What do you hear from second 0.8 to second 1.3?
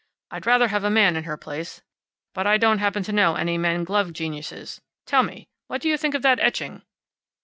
a man in